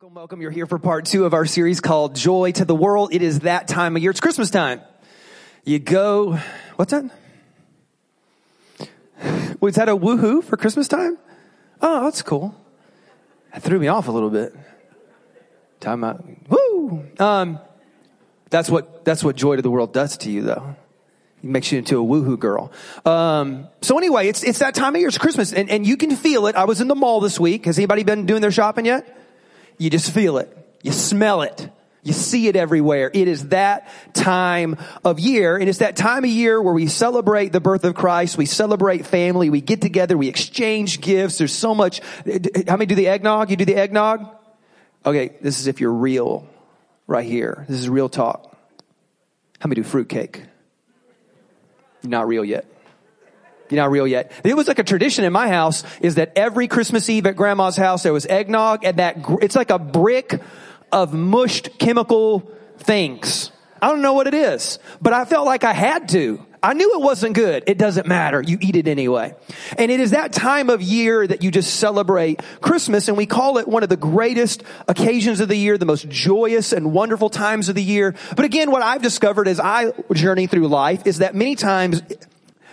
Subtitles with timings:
[0.00, 0.40] Welcome, welcome.
[0.40, 3.12] You're here for part two of our series called Joy to the World.
[3.12, 4.12] It is that time of year.
[4.12, 4.80] It's Christmas time.
[5.64, 6.38] You go,
[6.76, 7.10] what's that?
[9.60, 11.18] Was that a woohoo for Christmas time?
[11.82, 12.54] Oh, that's cool.
[13.52, 14.54] That threw me off a little bit.
[15.80, 16.24] Time out.
[16.48, 17.04] Woo!
[17.18, 17.58] Um,
[18.50, 20.76] that's what, that's what joy to the world does to you though.
[21.42, 22.70] It makes you into a woohoo girl.
[23.04, 25.08] Um, so anyway, it's, it's that time of year.
[25.08, 26.54] It's Christmas and, and you can feel it.
[26.54, 27.64] I was in the mall this week.
[27.64, 29.16] Has anybody been doing their shopping yet?
[29.78, 30.54] You just feel it.
[30.82, 31.70] You smell it.
[32.02, 33.10] You see it everywhere.
[33.12, 37.52] It is that time of year, and it's that time of year where we celebrate
[37.52, 41.38] the birth of Christ, we celebrate family, we get together, we exchange gifts.
[41.38, 42.00] There's so much.
[42.66, 43.50] How many do the eggnog?
[43.50, 44.26] You do the eggnog?
[45.04, 46.48] Okay, this is if you're real
[47.06, 47.66] right here.
[47.68, 48.56] This is real talk.
[49.58, 50.44] How many do fruitcake?
[52.04, 52.64] Not real yet.
[53.70, 54.32] You're not real yet.
[54.44, 57.76] It was like a tradition in my house is that every Christmas Eve at grandma's
[57.76, 60.40] house there was eggnog and that, it's like a brick
[60.92, 63.50] of mushed chemical things.
[63.80, 66.44] I don't know what it is, but I felt like I had to.
[66.60, 67.64] I knew it wasn't good.
[67.68, 68.42] It doesn't matter.
[68.42, 69.34] You eat it anyway.
[69.76, 73.58] And it is that time of year that you just celebrate Christmas and we call
[73.58, 77.68] it one of the greatest occasions of the year, the most joyous and wonderful times
[77.68, 78.14] of the year.
[78.34, 82.02] But again, what I've discovered as I journey through life is that many times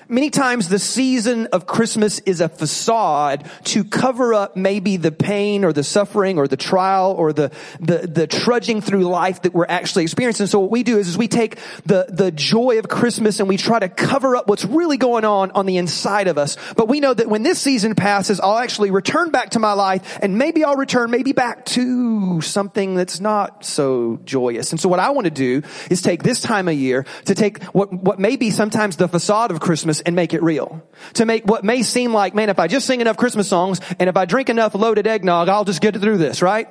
[0.08, 5.66] Many times the season of Christmas is a facade to cover up maybe the pain
[5.66, 9.66] or the suffering or the trial or the, the, the trudging through life that we're
[9.68, 10.46] actually experiencing.
[10.46, 13.58] So what we do is, is we take the, the joy of Christmas and we
[13.58, 16.56] try to cover up what's really going on on the inside of us.
[16.76, 20.20] But we know that when this season passes, I'll actually return back to my life
[20.22, 24.72] and maybe I'll return maybe back to something that's not so joyous.
[24.72, 27.64] And so what I want to do is take this time of year to take
[27.66, 30.82] what, what may be sometimes the facade of Christmas Christmas and make it real.
[31.16, 34.10] To make what may seem like, man, if I just sing enough Christmas songs and
[34.10, 36.68] if I drink enough loaded eggnog, I'll just get through this, right?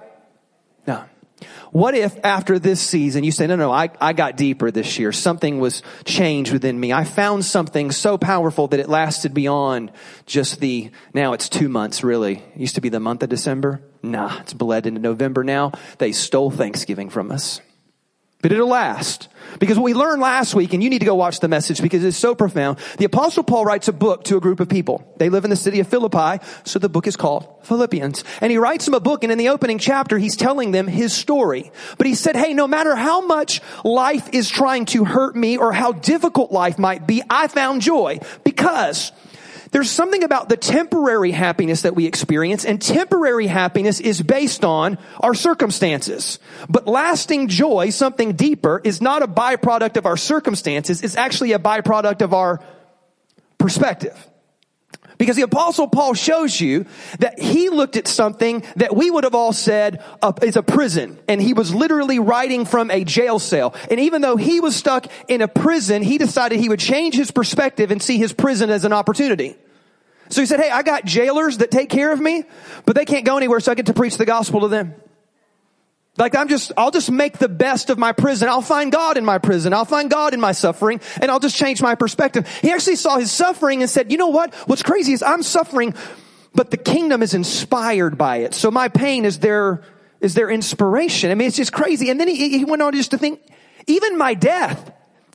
[0.86, 1.05] No.
[1.72, 5.11] What if after this season you say, no, no, I, I got deeper this year.
[5.11, 6.92] Something was changed within me.
[6.92, 9.90] I found something so powerful that it lasted beyond
[10.24, 12.36] just the, now it's two months really.
[12.55, 13.83] It used to be the month of December.
[14.02, 15.73] Nah, it's bled into November now.
[15.98, 17.61] They stole Thanksgiving from us
[18.44, 19.28] but it'll last.
[19.58, 22.05] Because what we learned last week, and you need to go watch the message because
[22.05, 22.77] it's so profound.
[22.98, 25.10] The apostle Paul writes a book to a group of people.
[25.16, 28.22] They live in the city of Philippi, so the book is called Philippians.
[28.42, 31.14] And he writes them a book, and in the opening chapter, he's telling them his
[31.14, 31.72] story.
[31.96, 35.72] But he said, hey, no matter how much life is trying to hurt me or
[35.72, 39.10] how difficult life might be, I found joy because
[39.74, 44.98] there's something about the temporary happiness that we experience and temporary happiness is based on
[45.18, 46.39] our circumstances.
[46.68, 51.02] But lasting joy, something deeper, is not a byproduct of our circumstances.
[51.02, 52.63] It's actually a byproduct of our
[53.58, 54.17] perspective.
[55.18, 56.86] Because the apostle Paul shows you
[57.18, 61.18] that he looked at something that we would have all said uh, is a prison.
[61.27, 63.74] And he was literally writing from a jail cell.
[63.90, 67.33] And even though he was stuck in a prison, he decided he would change his
[67.33, 69.57] perspective and see his prison as an opportunity.
[70.34, 72.45] So he said, Hey, I got jailers that take care of me,
[72.84, 74.95] but they can't go anywhere, so I get to preach the gospel to them.
[76.17, 78.48] Like I'm just, I'll just make the best of my prison.
[78.48, 79.72] I'll find God in my prison.
[79.72, 82.48] I'll find God in my suffering and I'll just change my perspective.
[82.62, 84.55] He actually saw his suffering and said, you know what?
[84.67, 85.95] What's crazy is I'm suffering,
[86.55, 88.55] but the kingdom is inspired by it.
[88.55, 89.83] So my pain is their,
[90.20, 91.33] is their inspiration.
[91.33, 92.11] I mean, it's just crazy.
[92.11, 93.40] And then he, he went on just to think,
[93.89, 94.92] even my death,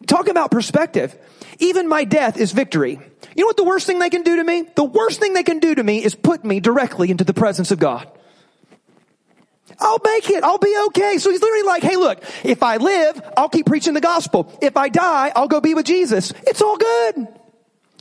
[0.08, 1.14] talk about perspective.
[1.60, 3.00] Even my death is victory.
[3.36, 4.64] You know what the worst thing they can do to me?
[4.76, 7.72] The worst thing they can do to me is put me directly into the presence
[7.72, 8.10] of God.
[9.80, 10.44] I'll make it.
[10.44, 11.18] I'll be okay.
[11.20, 14.58] So he's literally like, hey, look, if I live, I'll keep preaching the gospel.
[14.62, 16.34] If I die, I'll go be with Jesus.
[16.48, 17.16] It's all good.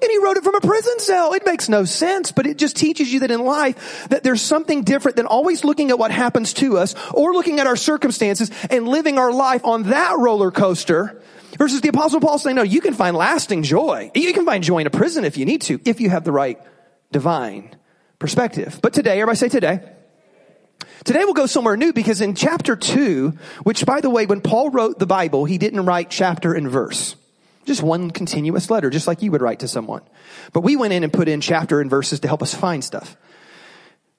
[0.00, 1.32] And he wrote it from a prison cell.
[1.34, 4.82] It makes no sense, but it just teaches you that in life, that there's something
[4.84, 8.86] different than always looking at what happens to us or looking at our circumstances and
[8.86, 11.20] living our life on that roller coaster
[11.58, 14.12] Versus the apostle Paul saying, no, you can find lasting joy.
[14.14, 16.32] You can find joy in a prison if you need to, if you have the
[16.32, 16.58] right
[17.10, 17.74] divine
[18.19, 18.78] perspective.
[18.80, 19.80] But today, everybody say today.
[21.04, 24.71] Today we'll go somewhere new because in chapter two, which by the way, when Paul
[24.71, 27.16] wrote the Bible, he didn't write chapter and verse.
[27.65, 30.03] Just one continuous letter, just like you would write to someone.
[30.53, 33.16] But we went in and put in chapter and verses to help us find stuff.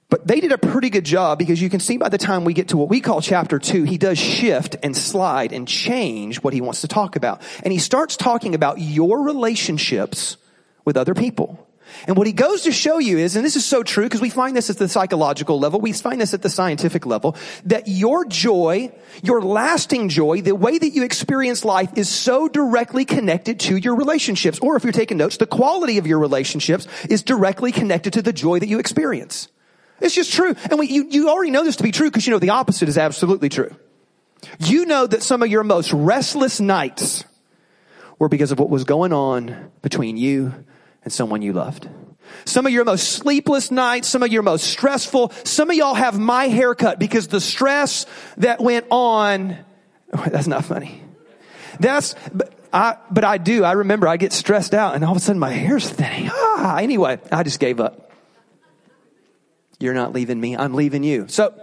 [0.10, 2.54] But they did a pretty good job because you can see by the time we
[2.54, 6.54] get to what we call chapter two, he does shift and slide and change what
[6.54, 7.42] he wants to talk about.
[7.64, 10.38] And he starts talking about your relationships
[10.84, 11.68] with other people.
[12.08, 14.30] And what he goes to show you is, and this is so true because we
[14.30, 17.36] find this at the psychological level, we find this at the scientific level,
[17.66, 18.92] that your joy,
[19.24, 23.96] your lasting joy, the way that you experience life is so directly connected to your
[23.96, 24.60] relationships.
[24.60, 28.34] Or if you're taking notes, the quality of your relationships is directly connected to the
[28.34, 29.48] joy that you experience.
[30.02, 30.56] It's just true.
[30.70, 32.90] And we, you, you already know this to be true because you know the opposite
[32.90, 33.76] is absolutely true.
[34.60, 37.24] You know that some of your most restless nights
[38.18, 40.54] were because of what was going on between you
[41.04, 41.90] and someone you loved.
[42.46, 46.20] Some of your most sleepless nights, some of your most stressful, some of y'all have
[46.20, 48.06] my haircut because the stress
[48.38, 49.58] that went on,
[50.28, 51.02] that's not funny.
[51.80, 53.64] That's, but I, but I do.
[53.64, 56.30] I remember I get stressed out and all of a sudden my hair's thinning.
[56.32, 58.09] Ah, anyway, I just gave up.
[59.80, 60.58] You're not leaving me.
[60.58, 61.28] I'm leaving you.
[61.28, 61.54] So,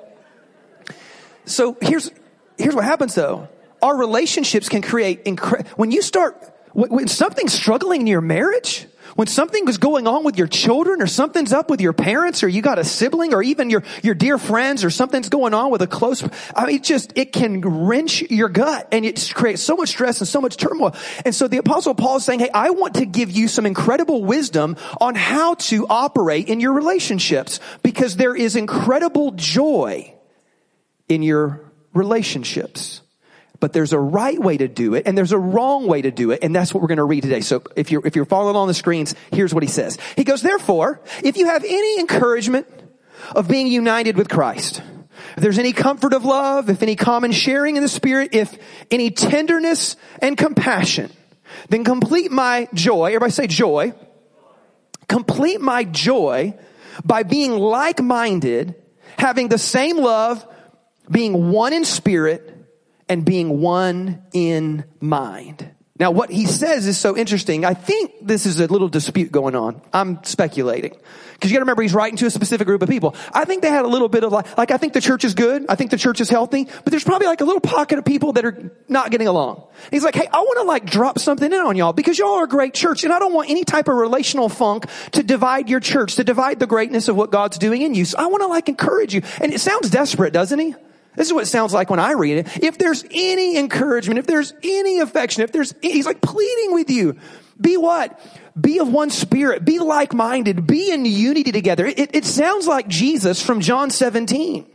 [1.45, 2.11] so here's,
[2.57, 3.49] here's what happens though.
[3.83, 6.43] Our relationships can create incre- when you start,
[6.73, 8.87] when something's struggling in your marriage,
[9.17, 12.49] when something is going on with your children or something's up with your parents or
[12.49, 15.83] you got a sibling or even your, your dear friends or something's going on with
[15.83, 16.23] a close,
[16.55, 20.29] I mean, just, it can wrench your gut and it creates so much stress and
[20.29, 20.95] so much turmoil.
[21.25, 24.23] And so the apostle Paul is saying, Hey, I want to give you some incredible
[24.23, 30.15] wisdom on how to operate in your relationships because there is incredible joy
[31.09, 33.01] in your relationships.
[33.61, 36.31] But there's a right way to do it and there's a wrong way to do
[36.31, 36.41] it.
[36.43, 37.41] And that's what we're going to read today.
[37.41, 39.99] So if you're, if you're following on the screens, here's what he says.
[40.17, 42.67] He goes, therefore, if you have any encouragement
[43.35, 44.83] of being united with Christ,
[45.37, 48.57] if there's any comfort of love, if any common sharing in the spirit, if
[48.91, 51.11] any tenderness and compassion,
[51.69, 53.95] then complete my joy, everybody say joy,
[55.09, 56.55] complete my joy
[57.05, 58.75] by being like-minded,
[59.19, 60.47] having the same love,
[61.11, 62.56] being one in spirit,
[63.09, 65.71] and being one in mind.
[65.99, 67.65] Now what he says is so interesting.
[67.65, 69.81] I think this is a little dispute going on.
[69.93, 70.91] I'm speculating.
[71.41, 73.15] Cause you gotta remember he's writing to a specific group of people.
[73.33, 75.35] I think they had a little bit of like, like I think the church is
[75.35, 75.67] good.
[75.69, 78.33] I think the church is healthy, but there's probably like a little pocket of people
[78.35, 79.63] that are not getting along.
[79.91, 82.49] He's like, hey, I wanna like drop something in on y'all because y'all are a
[82.49, 86.17] great church and I don't want any type of relational funk to divide your church,
[86.17, 88.07] to divide the greatness of what God's doing in you.
[88.07, 89.23] So I wanna like encourage you.
[89.41, 90.75] And it sounds desperate, doesn't he?
[91.17, 92.63] This is what it sounds like when I read it.
[92.63, 97.17] If there's any encouragement, if there's any affection, if there's, he's like pleading with you.
[97.61, 98.21] Be what?
[98.59, 99.65] Be of one spirit.
[99.65, 100.67] Be like-minded.
[100.67, 101.87] Be in unity together.
[101.87, 104.67] It, it sounds like Jesus from John 17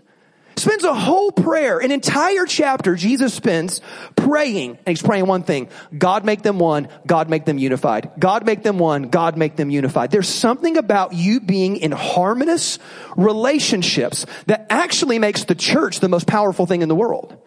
[0.55, 3.81] spends a whole prayer, an entire chapter Jesus spends
[4.15, 8.11] praying, and he's praying one thing, God make them one, God make them unified.
[8.19, 10.11] God make them one, God make them unified.
[10.11, 12.79] There's something about you being in harmonious
[13.15, 17.37] relationships that actually makes the church the most powerful thing in the world.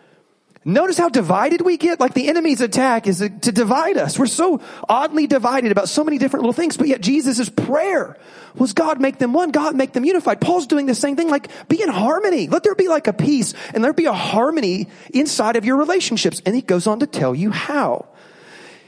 [0.67, 2.01] Notice how divided we get?
[2.01, 4.19] Like the enemy's attack is to divide us.
[4.19, 8.17] We're so oddly divided about so many different little things, but yet Jesus' prayer
[8.55, 10.41] was God make them one, God make them unified.
[10.41, 12.49] Paul's doing the same thing, like be in harmony.
[12.49, 16.41] Let there be like a peace and there be a harmony inside of your relationships.
[16.47, 18.07] And he goes on to tell you how.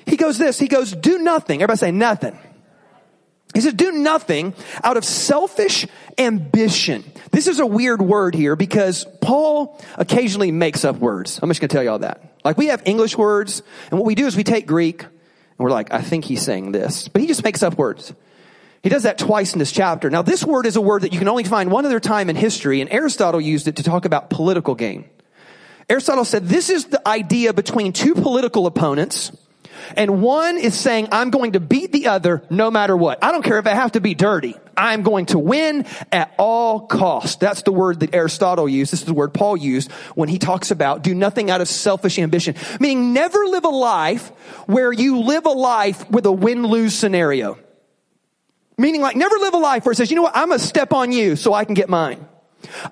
[0.06, 1.60] He goes this, he goes, do nothing.
[1.62, 2.38] Everybody say nothing.
[3.54, 4.54] He says, do nothing
[4.84, 5.86] out of selfish
[6.18, 7.04] ambition.
[7.30, 11.38] This is a weird word here because Paul occasionally makes up words.
[11.42, 12.34] I'm just going to tell you all that.
[12.44, 15.10] Like we have English words and what we do is we take Greek and
[15.58, 18.12] we're like, I think he's saying this, but he just makes up words.
[18.82, 20.10] He does that twice in this chapter.
[20.10, 22.36] Now this word is a word that you can only find one other time in
[22.36, 25.08] history and Aristotle used it to talk about political gain.
[25.88, 29.32] Aristotle said this is the idea between two political opponents
[29.96, 33.22] and one is saying, I'm going to beat the other no matter what.
[33.22, 34.56] I don't care if I have to be dirty.
[34.76, 37.36] I'm going to win at all costs.
[37.36, 38.92] That's the word that Aristotle used.
[38.92, 42.18] This is the word Paul used when he talks about do nothing out of selfish
[42.18, 42.56] ambition.
[42.80, 44.28] Meaning never live a life
[44.66, 47.58] where you live a life with a win-lose scenario.
[48.78, 50.92] Meaning like never live a life where it says, you know what, I'm gonna step
[50.92, 52.26] on you so I can get mine.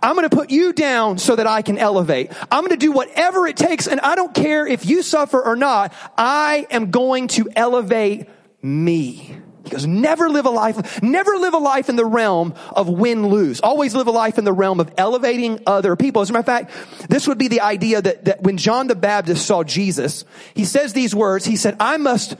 [0.03, 2.33] I'm going to put you down so that I can elevate.
[2.51, 5.57] I'm going to do whatever it takes and I don't care if you suffer or
[5.57, 5.93] not.
[6.17, 8.29] I am going to elevate
[8.63, 9.37] me.
[9.65, 13.61] He goes, never live a life, never live a life in the realm of win-lose.
[13.61, 16.21] Always live a life in the realm of elevating other people.
[16.21, 18.95] As a matter of fact, this would be the idea that, that when John the
[18.95, 22.37] Baptist saw Jesus, he says these words, he said, I must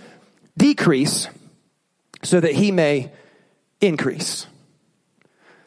[0.59, 1.29] decrease
[2.23, 3.11] so that he may
[3.81, 4.47] increase.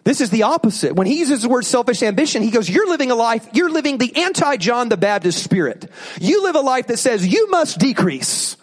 [0.08, 0.96] This is the opposite.
[0.96, 3.98] When he uses the word selfish ambition, he goes, you're living a life, you're living
[3.98, 5.92] the anti-John the Baptist spirit.
[6.22, 8.56] You live a life that says you must decrease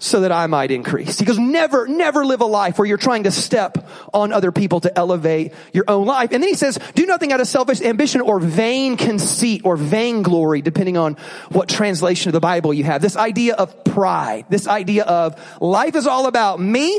[0.00, 1.18] so that I might increase.
[1.18, 4.80] He goes, never, never live a life where you're trying to step on other people
[4.80, 6.30] to elevate your own life.
[6.32, 10.62] And then he says, do nothing out of selfish ambition or vain conceit or vainglory,
[10.62, 11.18] depending on
[11.50, 13.02] what translation of the Bible you have.
[13.02, 16.98] This idea of pride, this idea of life is all about me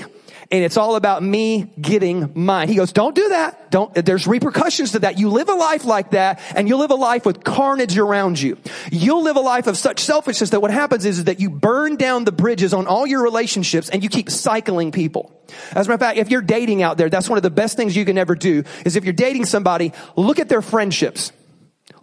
[0.53, 2.67] and it's all about me getting mine.
[2.67, 3.71] He goes, don't do that.
[3.71, 5.17] Don't, there's repercussions to that.
[5.17, 8.59] You live a life like that and you'll live a life with carnage around you.
[8.91, 11.95] You'll live a life of such selfishness that what happens is, is that you burn
[11.95, 15.31] down the bridges on all your relationships and you keep cycling people.
[15.71, 17.75] As a matter of fact, if you're dating out there, that's one of the best
[17.75, 21.31] things you can ever do is if you're dating somebody, look at their friendships.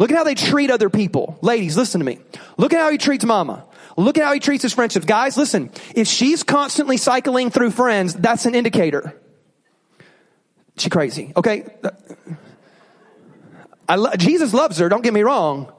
[0.00, 1.38] Look at how they treat other people.
[1.40, 2.18] Ladies, listen to me.
[2.56, 3.64] Look at how he treats mama.
[4.00, 5.04] Look at how he treats his friendships.
[5.04, 5.70] Guys, listen.
[5.94, 9.14] If she's constantly cycling through friends, that's an indicator.
[10.76, 11.32] She crazy.
[11.36, 11.66] Okay.
[13.88, 14.88] Lo- Jesus loves her.
[14.88, 15.72] Don't get me wrong.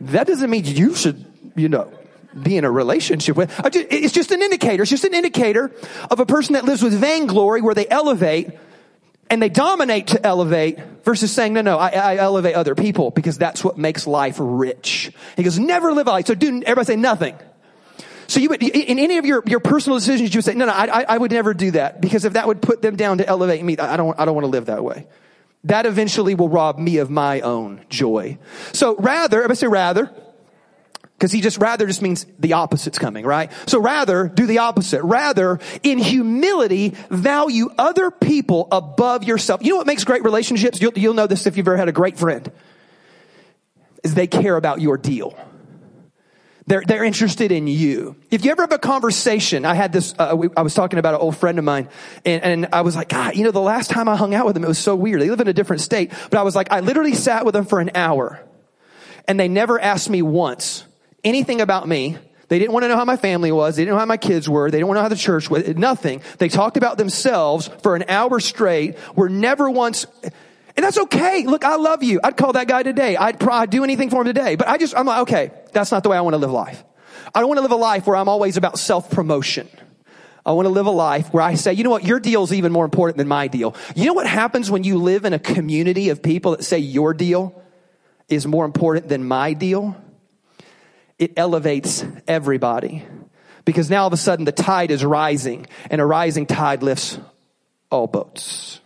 [0.00, 1.24] That doesn't mean you should,
[1.56, 1.92] you know,
[2.40, 3.52] be in a relationship with.
[3.64, 4.82] It's just an indicator.
[4.82, 5.70] It's just an indicator
[6.10, 8.50] of a person that lives with vainglory where they elevate
[9.28, 13.38] and they dominate to elevate versus saying, no, no, I, I, elevate other people because
[13.38, 15.12] that's what makes life rich.
[15.36, 16.26] He goes, never live a life.
[16.26, 17.38] So do, everybody say nothing.
[18.30, 20.72] So you would, in any of your, your personal decisions, you would say, no, no,
[20.72, 23.64] I, I would never do that because if that would put them down to elevate
[23.64, 25.08] me, I don't, I don't want to live that way.
[25.64, 28.38] That eventually will rob me of my own joy.
[28.72, 30.14] So rather, everybody say rather,
[31.18, 33.50] because he just rather just means the opposite's coming, right?
[33.66, 35.02] So rather, do the opposite.
[35.02, 39.64] Rather, in humility, value other people above yourself.
[39.64, 40.80] You know what makes great relationships?
[40.80, 42.48] You'll, you'll know this if you've ever had a great friend.
[44.04, 45.36] Is they care about your deal.
[46.66, 48.16] They're, they're interested in you.
[48.30, 51.14] If you ever have a conversation, I had this, uh, we, I was talking about
[51.14, 51.88] an old friend of mine
[52.24, 54.56] and, and I was like, God, you know, the last time I hung out with
[54.56, 55.20] him, it was so weird.
[55.20, 57.64] They live in a different state, but I was like, I literally sat with them
[57.64, 58.40] for an hour
[59.26, 60.84] and they never asked me once,
[61.24, 62.18] anything about me.
[62.48, 63.76] They didn't want to know how my family was.
[63.76, 64.70] They didn't know how my kids were.
[64.70, 65.68] They didn't want to know how the church was.
[65.76, 66.20] Nothing.
[66.38, 68.98] They talked about themselves for an hour straight.
[69.14, 71.44] Were never once, and that's okay.
[71.44, 72.18] Look, I love you.
[72.24, 73.16] I'd call that guy today.
[73.16, 74.56] I'd, I'd do anything for him today.
[74.56, 76.84] But I just, I'm like, okay, that's not the way I want to live life.
[77.34, 79.68] I don't want to live a life where I'm always about self promotion.
[80.44, 82.52] I want to live a life where I say, you know what, your deal is
[82.52, 83.76] even more important than my deal.
[83.94, 87.12] You know what happens when you live in a community of people that say your
[87.12, 87.62] deal
[88.28, 89.96] is more important than my deal?
[91.20, 93.04] it elevates everybody.
[93.66, 97.18] Because now all of a sudden the tide is rising and a rising tide lifts
[97.90, 98.80] all boats.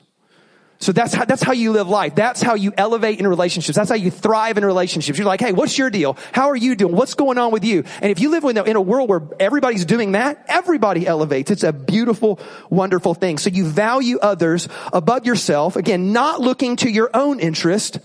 [0.84, 2.14] So that's how, that's how you live life.
[2.14, 3.74] That's how you elevate in relationships.
[3.74, 5.18] That's how you thrive in relationships.
[5.18, 6.18] You're like, hey, what's your deal?
[6.32, 6.94] How are you doing?
[6.94, 7.84] What's going on with you?
[8.02, 11.50] And if you live in a, in a world where everybody's doing that, everybody elevates.
[11.50, 12.38] It's a beautiful,
[12.68, 13.38] wonderful thing.
[13.38, 15.76] So you value others above yourself.
[15.76, 17.98] Again, not looking to your own interest,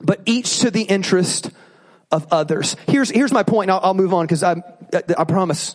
[0.00, 1.50] but each to the interest
[2.12, 2.76] of others.
[2.86, 3.68] Here's, here's my point.
[3.68, 4.62] I'll, I'll move on because I,
[5.18, 5.74] I promise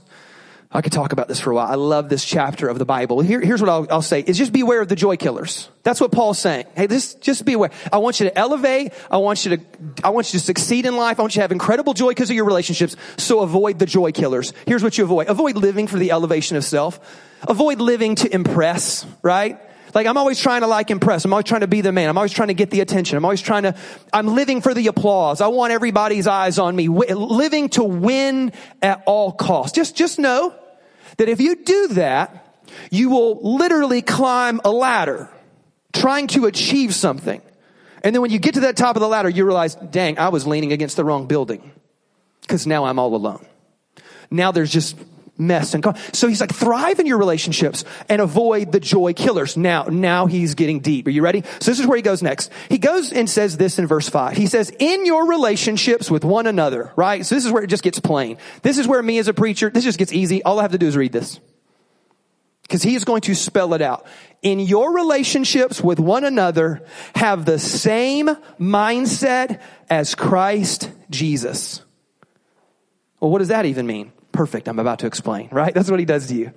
[0.75, 1.67] I could talk about this for a while.
[1.67, 3.21] I love this chapter of the Bible.
[3.21, 5.69] Here, here's what I'll, I'll, say is just beware of the joy killers.
[5.83, 6.65] That's what Paul's saying.
[6.75, 7.71] Hey, this, just be aware.
[7.93, 8.91] I want you to elevate.
[9.09, 9.63] I want you to,
[10.03, 11.17] I want you to succeed in life.
[11.17, 12.97] I want you to have incredible joy because of your relationships.
[13.15, 14.51] So avoid the joy killers.
[14.67, 15.29] Here's what you avoid.
[15.29, 16.99] Avoid living for the elevation of self.
[17.47, 19.57] Avoid living to impress, right?
[19.93, 21.23] Like I'm always trying to like impress.
[21.23, 22.09] I'm always trying to be the man.
[22.09, 23.17] I'm always trying to get the attention.
[23.17, 23.75] I'm always trying to,
[24.11, 25.39] I'm living for the applause.
[25.39, 26.89] I want everybody's eyes on me.
[26.89, 28.51] living to win
[28.81, 29.73] at all costs.
[29.73, 30.53] Just, just know
[31.17, 35.29] that if you do that, you will literally climb a ladder
[35.93, 37.41] trying to achieve something.
[38.03, 40.29] And then when you get to that top of the ladder, you realize, dang, I
[40.29, 41.71] was leaning against the wrong building.
[42.47, 43.45] Cause now I'm all alone.
[44.29, 44.95] Now there's just
[45.37, 49.57] mess and so he's like thrive in your relationships and avoid the joy killers.
[49.57, 51.07] Now now he's getting deep.
[51.07, 51.43] Are you ready?
[51.59, 52.51] So this is where he goes next.
[52.69, 56.47] He goes and says this in verse 5 he says in your relationships with one
[56.47, 57.25] another right?
[57.25, 58.37] So this is where it just gets plain.
[58.61, 60.41] This is where me as a preacher this just gets easy.
[60.43, 61.39] All i have to do is read this.
[62.61, 64.07] Because he is going to spell it out.
[64.41, 68.27] In your relationships with one another have the same
[68.59, 71.81] mindset as christ jesus.
[73.19, 74.67] Well what does that even mean perfect.
[74.67, 75.73] I'm about to explain, right?
[75.73, 76.51] That's what he does to you.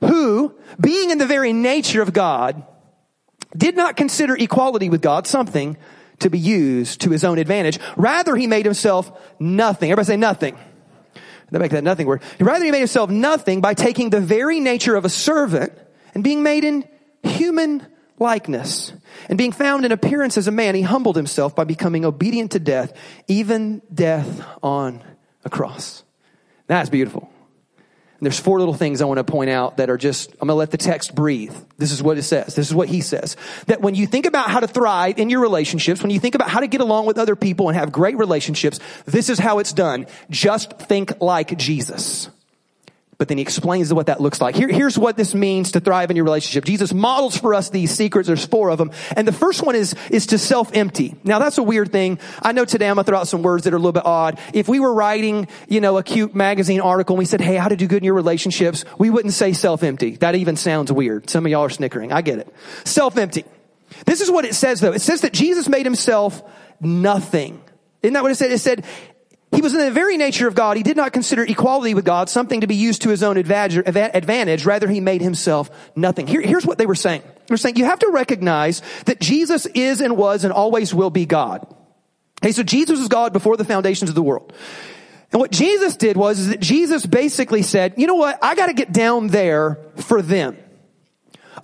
[0.00, 2.64] Who, being in the very nature of God,
[3.56, 5.76] did not consider equality with God something
[6.20, 7.78] to be used to his own advantage.
[7.96, 9.90] Rather, he made himself nothing.
[9.90, 10.58] Everybody say nothing.
[11.50, 12.22] They make that nothing word.
[12.40, 15.72] Rather, he made himself nothing by taking the very nature of a servant
[16.14, 16.88] and being made in
[17.22, 17.86] human
[18.18, 18.92] likeness.
[19.28, 22.58] And being found in appearance as a man, he humbled himself by becoming obedient to
[22.58, 22.92] death,
[23.28, 25.02] even death on
[25.44, 26.03] a cross.
[26.66, 27.30] That's beautiful.
[28.24, 30.48] And there's four little things I want to point out that are just, I'm going
[30.48, 31.54] to let the text breathe.
[31.78, 32.54] This is what it says.
[32.54, 33.36] This is what he says.
[33.66, 36.48] That when you think about how to thrive in your relationships, when you think about
[36.48, 39.72] how to get along with other people and have great relationships, this is how it's
[39.72, 40.06] done.
[40.30, 42.30] Just think like Jesus.
[43.24, 44.54] But then he explains what that looks like.
[44.54, 46.66] Here, here's what this means to thrive in your relationship.
[46.66, 48.26] Jesus models for us these secrets.
[48.26, 48.90] There's four of them.
[49.16, 51.16] And the first one is, is to self-empty.
[51.24, 52.18] Now that's a weird thing.
[52.42, 54.38] I know today I'm to throw out some words that are a little bit odd.
[54.52, 57.68] If we were writing, you know, a cute magazine article and we said, hey, how
[57.68, 60.16] to do good in your relationships, we wouldn't say self-empty.
[60.16, 61.30] That even sounds weird.
[61.30, 62.12] Some of y'all are snickering.
[62.12, 62.54] I get it.
[62.84, 63.46] Self-empty.
[64.04, 64.92] This is what it says though.
[64.92, 66.42] It says that Jesus made himself
[66.78, 67.62] nothing.
[68.02, 68.52] Isn't that what it said?
[68.52, 68.84] It said,
[69.54, 70.76] he was in the very nature of God.
[70.76, 74.66] He did not consider equality with God something to be used to his own advantage.
[74.66, 76.26] Rather, he made himself nothing.
[76.26, 77.22] Here, here's what they were saying.
[77.22, 81.10] They were saying you have to recognize that Jesus is and was and always will
[81.10, 81.66] be God.
[82.42, 84.52] Okay, so Jesus was God before the foundations of the world.
[85.32, 88.38] And what Jesus did was that Jesus basically said, you know what?
[88.42, 90.56] I got to get down there for them.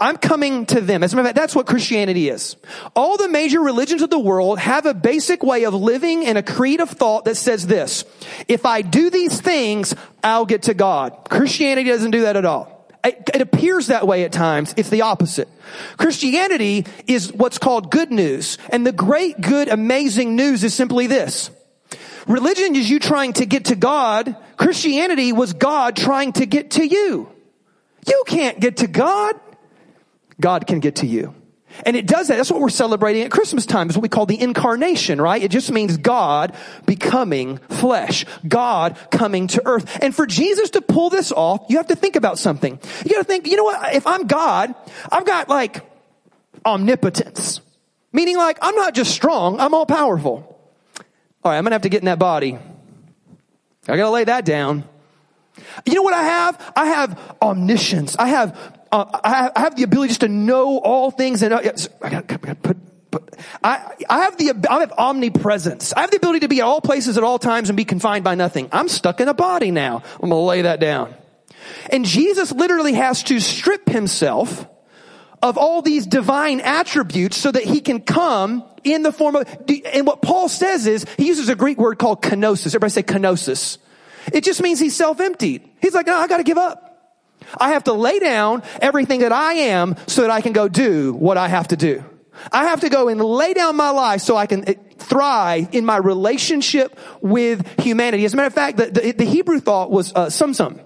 [0.00, 1.02] I'm coming to them.
[1.02, 2.56] As a matter of fact, that's what Christianity is.
[2.96, 6.42] All the major religions of the world have a basic way of living and a
[6.42, 8.04] creed of thought that says this.
[8.48, 11.28] If I do these things, I'll get to God.
[11.28, 12.80] Christianity doesn't do that at all.
[13.04, 14.74] It, it, appears that way at times.
[14.76, 15.48] It's the opposite.
[15.96, 18.58] Christianity is what's called good news.
[18.70, 21.50] And the great, good, amazing news is simply this.
[22.26, 24.36] Religion is you trying to get to God.
[24.56, 27.30] Christianity was God trying to get to you.
[28.06, 29.34] You can't get to God.
[30.40, 31.34] God can get to you.
[31.86, 32.36] And it does that.
[32.36, 33.88] That's what we're celebrating at Christmas time.
[33.88, 35.42] It's what we call the incarnation, right?
[35.42, 36.54] It just means God
[36.84, 38.26] becoming flesh.
[38.46, 39.98] God coming to earth.
[40.02, 42.78] And for Jesus to pull this off, you have to think about something.
[43.04, 43.94] You gotta think, you know what?
[43.94, 44.74] If I'm God,
[45.10, 45.84] I've got like
[46.66, 47.60] omnipotence.
[48.12, 50.58] Meaning like, I'm not just strong, I'm all powerful.
[51.44, 52.58] Alright, I'm gonna have to get in that body.
[53.88, 54.84] I gotta lay that down.
[55.86, 56.72] You know what I have?
[56.76, 58.16] I have omniscience.
[58.18, 62.10] I have uh, I, have the ability just to know all things and uh, I
[62.10, 62.76] got to put
[63.10, 65.92] but I, I have the, I have omnipresence.
[65.92, 68.24] I have the ability to be at all places at all times and be confined
[68.24, 68.68] by nothing.
[68.72, 70.02] I'm stuck in a body now.
[70.14, 71.14] I'm going to lay that down.
[71.90, 74.66] And Jesus literally has to strip himself
[75.42, 79.48] of all these divine attributes so that he can come in the form of,
[79.92, 82.68] and what Paul says is, he uses a Greek word called kenosis.
[82.68, 83.78] Everybody say kenosis.
[84.32, 85.68] It just means he's self-emptied.
[85.80, 86.89] He's like, no, I gotta give up.
[87.58, 91.12] I have to lay down everything that I am so that I can go do
[91.12, 92.04] what I have to do.
[92.52, 95.84] I have to go and lay down my life so I can eh, thrive in
[95.84, 98.24] my relationship with humanity.
[98.24, 100.80] As a matter of fact, the, the, the Hebrew thought was uh, sum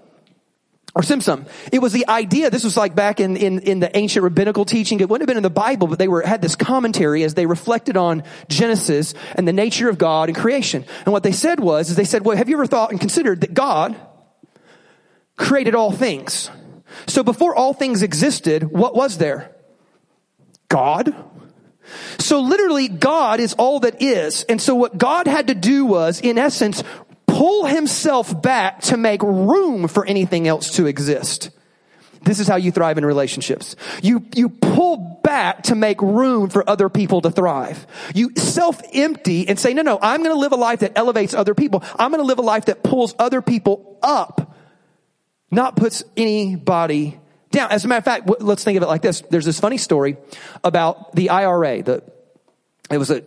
[0.97, 1.49] or tzimtzum.
[1.73, 5.01] It was the idea, this was like back in, in, in the ancient rabbinical teaching.
[5.01, 7.47] It wouldn't have been in the Bible, but they were, had this commentary as they
[7.47, 10.85] reflected on Genesis and the nature of God and creation.
[11.05, 13.41] And what they said was, is they said, well, have you ever thought and considered
[13.41, 13.97] that God
[15.37, 16.51] created all things.
[17.07, 19.55] So before all things existed, what was there?
[20.69, 21.15] God.
[22.19, 24.45] So literally God is all that is.
[24.45, 26.83] And so what God had to do was, in essence,
[27.27, 31.51] pull himself back to make room for anything else to exist.
[32.23, 33.77] This is how you thrive in relationships.
[34.03, 37.87] You, you pull back to make room for other people to thrive.
[38.15, 41.55] You self-empty and say, no, no, I'm going to live a life that elevates other
[41.55, 41.85] people.
[41.99, 44.44] I'm going to live a life that pulls other people up
[45.55, 47.19] not puts anybody
[47.51, 47.71] down.
[47.71, 49.23] As a matter of fact, let's think of it like this.
[49.31, 50.17] There's this funny story
[50.63, 51.83] about the IRA.
[51.83, 52.03] The,
[52.91, 53.25] it was a,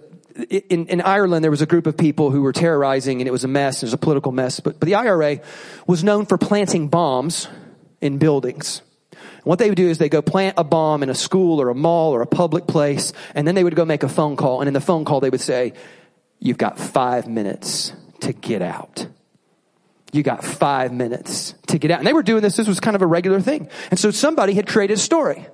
[0.50, 3.44] in, in, Ireland, there was a group of people who were terrorizing and it was
[3.44, 3.82] a mess.
[3.82, 4.60] It was a political mess.
[4.60, 5.40] But, but the IRA
[5.88, 7.48] was known for planting bombs
[8.02, 8.82] in buildings.
[9.12, 11.70] And what they would do is they go plant a bomb in a school or
[11.70, 14.62] a mall or a public place, and then they would go make a phone call.
[14.62, 15.74] And in the phone call, they would say,
[16.40, 19.08] you've got five minutes to get out
[20.12, 22.00] you got five minutes to get out.
[22.00, 22.56] And they were doing this.
[22.56, 23.70] This was kind of a regular thing.
[23.92, 25.46] And so somebody had created a story.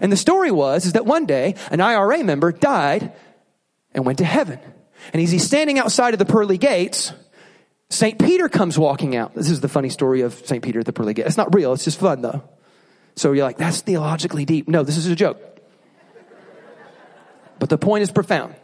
[0.00, 3.12] And the story was, is that one day an IRA member died
[3.92, 4.58] and went to heaven.
[5.12, 7.12] And as he's standing outside of the pearly gates,
[7.90, 8.18] St.
[8.18, 9.34] Peter comes walking out.
[9.34, 10.62] This is the funny story of St.
[10.62, 11.28] Peter at the pearly gates.
[11.28, 11.72] It's not real.
[11.72, 12.42] It's just fun though.
[13.16, 14.68] So you're like, that's theologically deep.
[14.68, 15.38] No, this is a joke.
[17.58, 18.54] But the point is profound.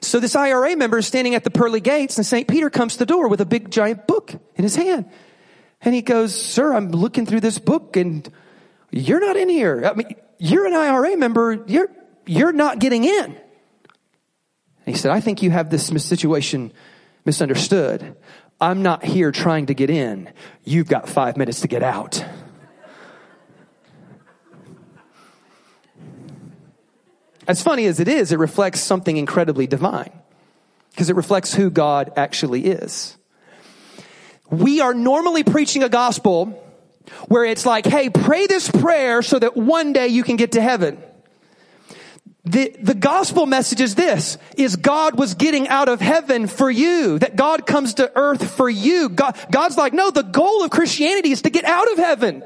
[0.00, 2.48] So this IRA member is standing at the pearly gates and St.
[2.48, 5.10] Peter comes to the door with a big giant book in his hand.
[5.82, 8.28] And he goes, sir, I'm looking through this book and
[8.90, 9.84] you're not in here.
[9.84, 11.64] I mean, you're an IRA member.
[11.66, 11.90] You're,
[12.26, 13.24] you're not getting in.
[13.24, 13.36] And
[14.86, 16.72] he said, I think you have this situation
[17.24, 18.16] misunderstood.
[18.60, 20.30] I'm not here trying to get in.
[20.64, 22.24] You've got five minutes to get out.
[27.48, 30.12] As funny as it is, it reflects something incredibly divine
[30.90, 33.16] because it reflects who God actually is.
[34.50, 36.66] We are normally preaching a gospel
[37.28, 40.60] where it's like, hey, pray this prayer so that one day you can get to
[40.60, 41.02] heaven.
[42.44, 47.18] The, the gospel message is this, is God was getting out of heaven for you,
[47.18, 49.08] that God comes to earth for you.
[49.08, 52.42] God, God's like, no, the goal of Christianity is to get out of heaven.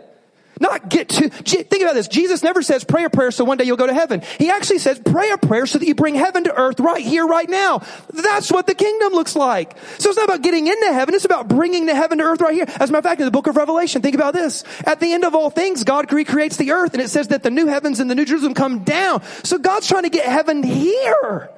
[0.65, 2.09] Not get to, think about this.
[2.09, 4.23] Jesus never says pray a prayer so one day you'll go to heaven.
[4.39, 7.27] He actually says pray a prayer so that you bring heaven to earth right here,
[7.27, 7.83] right now.
[8.11, 9.77] That's what the kingdom looks like.
[9.99, 11.15] So it's not about getting into heaven.
[11.15, 12.65] It's about bringing the heaven to earth right here.
[12.67, 14.65] As a matter of fact, in the book of Revelation, think about this.
[14.87, 17.51] At the end of all things, God recreates the earth and it says that the
[17.51, 19.23] new heavens and the new Jerusalem come down.
[19.43, 21.51] So God's trying to get heaven here.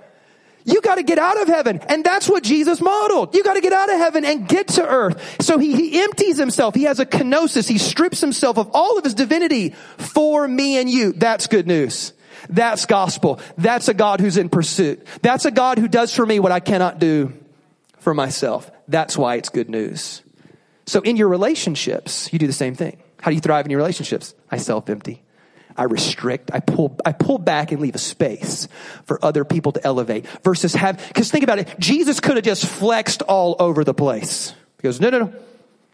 [0.67, 1.81] You got to get out of heaven.
[1.89, 3.35] And that's what Jesus modeled.
[3.37, 5.41] You got to get out of heaven and get to earth.
[5.41, 6.75] So he, he empties himself.
[6.75, 7.69] He has a kenosis.
[7.69, 11.13] He strips himself of all of his divinity for me and you.
[11.13, 12.13] That's good news.
[12.51, 13.41] That's gospel.
[13.57, 15.07] That's a God who's in pursuit.
[15.23, 17.33] That's a God who does for me what I cannot do
[17.99, 18.69] for myself.
[18.89, 20.23] That's why it's good news.
[20.87, 23.03] So in your relationships, you do the same thing.
[23.21, 24.35] How do you thrive in your relationships?
[24.51, 25.23] I self empty.
[25.77, 28.69] I restrict, I pull, I pull back and leave a space
[29.05, 32.67] for other people to elevate versus have, cause think about it, Jesus could have just
[32.67, 34.55] flexed all over the place.
[34.79, 35.35] He goes, no, no, no.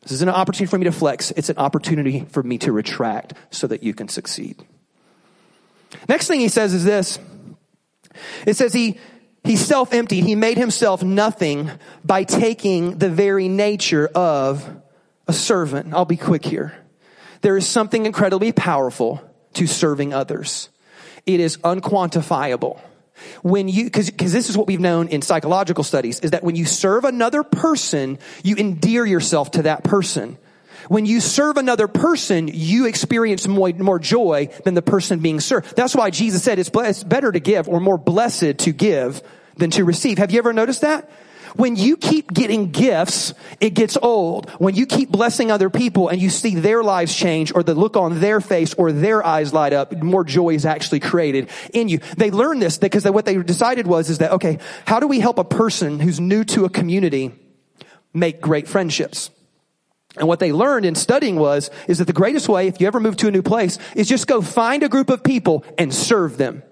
[0.03, 1.31] This isn't an opportunity for me to flex.
[1.33, 4.65] It's an opportunity for me to retract so that you can succeed.
[6.09, 7.19] Next thing he says is this.
[8.45, 8.99] It says he,
[9.45, 10.25] he self-emptied.
[10.25, 11.71] He made himself nothing
[12.05, 14.69] by taking the very nature of
[15.29, 15.95] a servant.
[15.95, 16.75] I'll be quick here.
[17.43, 19.23] There is something incredibly powerful
[19.55, 20.69] to serving others.
[21.27, 22.81] It is unquantifiable.
[23.43, 26.57] When you, cause, cause this is what we've known in psychological studies, is that when
[26.57, 30.39] you serve another person, you endear yourself to that person.
[30.89, 35.77] When you serve another person, you experience more, more joy than the person being served.
[35.77, 39.23] That's why Jesus said it's, it's better to give or more blessed to give
[39.57, 40.19] than to receive.
[40.19, 41.09] Have you ever noticed that?
[41.57, 44.49] When you keep getting gifts, it gets old.
[44.53, 47.97] When you keep blessing other people and you see their lives change or the look
[47.97, 51.99] on their face or their eyes light up, more joy is actually created in you.
[52.17, 55.39] They learned this because what they decided was is that, okay, how do we help
[55.39, 57.33] a person who's new to a community
[58.15, 59.31] make great friendships?
[60.17, 63.01] And what they learned in studying was, is that the greatest way, if you ever
[63.01, 66.37] move to a new place, is just go find a group of people and serve
[66.37, 66.63] them.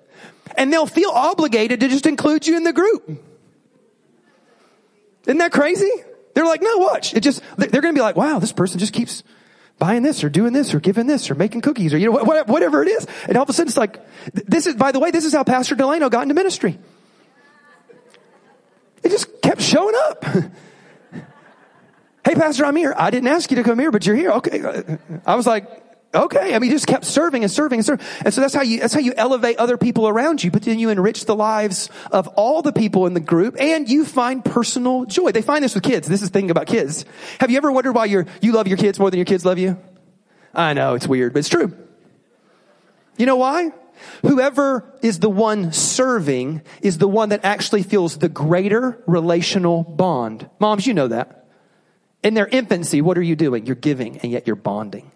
[0.56, 3.24] And they'll feel obligated to just include you in the group.
[5.26, 5.90] Isn't that crazy?
[6.34, 7.14] They're like, no, watch.
[7.14, 9.22] It just, they're going to be like, wow, this person just keeps
[9.78, 12.82] buying this or doing this or giving this or making cookies or, you know, whatever
[12.82, 13.06] it is.
[13.26, 14.00] And all of a sudden it's like,
[14.32, 16.78] this is, by the way, this is how Pastor Delano got into ministry.
[19.02, 20.24] It just kept showing up.
[22.24, 22.94] hey, Pastor, I'm here.
[22.96, 24.32] I didn't ask you to come here, but you're here.
[24.32, 24.62] Okay.
[25.26, 26.54] I was like, Okay.
[26.54, 28.04] I mean, just kept serving and serving and serving.
[28.24, 30.78] And so that's how you, that's how you elevate other people around you, but then
[30.80, 35.04] you enrich the lives of all the people in the group and you find personal
[35.04, 35.30] joy.
[35.30, 36.08] They find this with kids.
[36.08, 37.04] This is the thing about kids.
[37.38, 39.58] Have you ever wondered why you you love your kids more than your kids love
[39.58, 39.78] you?
[40.52, 41.76] I know it's weird, but it's true.
[43.16, 43.70] You know why?
[44.22, 50.48] Whoever is the one serving is the one that actually feels the greater relational bond.
[50.58, 51.46] Moms, you know that.
[52.22, 53.66] In their infancy, what are you doing?
[53.66, 55.12] You're giving and yet you're bonding.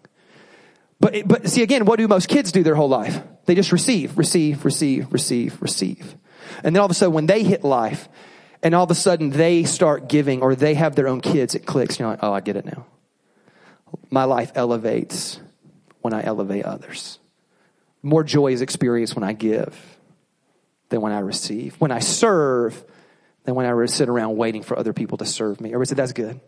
[1.04, 3.20] But, but see again, what do most kids do their whole life?
[3.44, 6.16] They just receive, receive, receive, receive, receive.
[6.62, 8.08] And then all of a sudden when they hit life
[8.62, 11.66] and all of a sudden they start giving or they have their own kids, it
[11.66, 11.98] clicks.
[11.98, 12.86] You're like, oh, I get it now.
[14.08, 15.40] My life elevates
[16.00, 17.18] when I elevate others.
[18.02, 19.78] More joy is experienced when I give
[20.88, 21.74] than when I receive.
[21.74, 22.82] When I serve
[23.44, 25.68] than when I sit around waiting for other people to serve me.
[25.68, 26.40] Everybody said, that's good.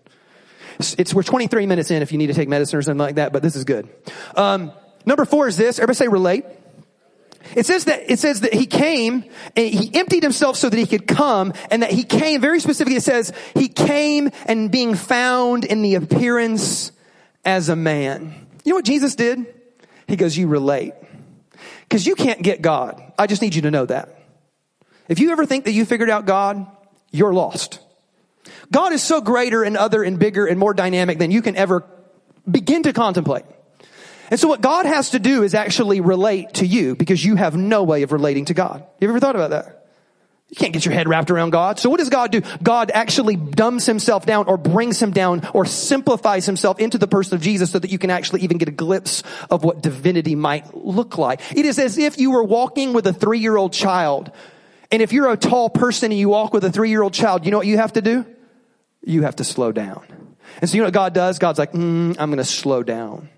[0.78, 3.32] It's, we're 23 minutes in if you need to take medicine or something like that,
[3.32, 3.88] but this is good.
[4.36, 4.72] Um,
[5.04, 5.78] number four is this.
[5.78, 6.44] Everybody say relate.
[7.54, 10.86] It says that, it says that he came and he emptied himself so that he
[10.86, 15.64] could come and that he came, very specifically it says, he came and being found
[15.64, 16.92] in the appearance
[17.44, 18.34] as a man.
[18.64, 19.46] You know what Jesus did?
[20.08, 20.94] He goes, you relate.
[21.88, 23.00] Cause you can't get God.
[23.16, 24.18] I just need you to know that.
[25.08, 26.66] If you ever think that you figured out God,
[27.12, 27.78] you're lost.
[28.72, 31.84] God is so greater and other and bigger and more dynamic than you can ever
[32.50, 33.44] begin to contemplate.
[34.30, 37.56] And so what God has to do is actually relate to you because you have
[37.56, 38.84] no way of relating to God.
[39.00, 39.86] You ever thought about that?
[40.48, 41.80] You can't get your head wrapped around God.
[41.80, 42.40] So what does God do?
[42.62, 47.34] God actually dumbs himself down or brings him down or simplifies himself into the person
[47.34, 50.72] of Jesus so that you can actually even get a glimpse of what divinity might
[50.76, 51.40] look like.
[51.56, 54.30] It is as if you were walking with a three-year-old child.
[54.92, 57.58] And if you're a tall person and you walk with a three-year-old child, you know
[57.58, 58.24] what you have to do?
[59.06, 60.04] You have to slow down.
[60.60, 61.38] And so you know what God does?
[61.38, 63.30] God's like, mm, I'm going to slow down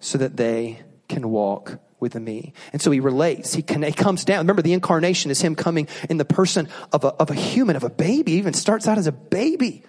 [0.00, 2.52] so that they can walk with me.
[2.72, 3.54] And so he relates.
[3.54, 4.40] He, can, he comes down.
[4.40, 7.84] Remember, the incarnation is him coming in the person of a, of a human, of
[7.84, 8.32] a baby.
[8.32, 9.84] He even starts out as a baby.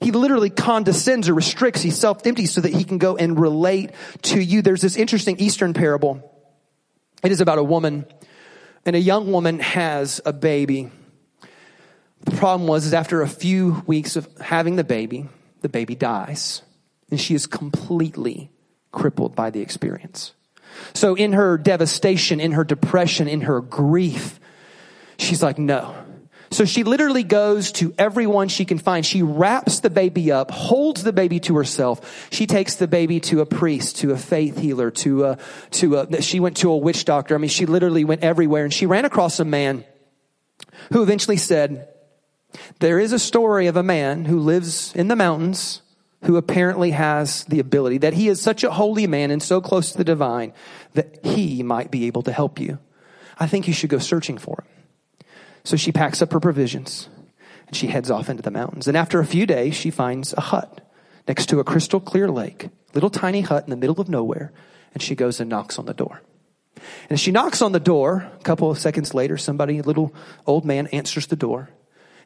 [0.00, 1.82] He literally condescends or restricts.
[1.82, 3.90] He self-empties so that he can go and relate
[4.22, 4.62] to you.
[4.62, 6.22] There's this interesting Eastern parable.
[7.22, 8.06] It is about a woman
[8.86, 10.90] and a young woman has a baby.
[12.22, 15.28] The problem was is after a few weeks of having the baby,
[15.62, 16.62] the baby dies,
[17.10, 18.50] and she is completely
[18.92, 20.34] crippled by the experience.
[20.94, 24.38] So in her devastation, in her depression, in her grief,
[25.18, 25.94] she's like, no.
[26.52, 29.06] So she literally goes to everyone she can find.
[29.06, 32.28] She wraps the baby up, holds the baby to herself.
[32.32, 35.38] She takes the baby to a priest, to a faith healer, to a,
[35.72, 37.36] to a, she went to a witch doctor.
[37.36, 39.84] I mean, she literally went everywhere and she ran across a man
[40.92, 41.88] who eventually said,
[42.78, 45.82] there is a story of a man who lives in the mountains
[46.24, 49.92] who apparently has the ability that he is such a holy man and so close
[49.92, 50.52] to the divine
[50.94, 52.78] that he might be able to help you.
[53.38, 55.26] I think you should go searching for him.
[55.64, 57.08] So she packs up her provisions
[57.66, 58.86] and she heads off into the mountains.
[58.86, 60.86] And after a few days, she finds a hut
[61.26, 64.52] next to a crystal clear lake, little tiny hut in the middle of nowhere.
[64.92, 66.20] And she goes and knocks on the door.
[67.08, 70.14] And she knocks on the door, a couple of seconds later, somebody, a little
[70.46, 71.70] old man, answers the door.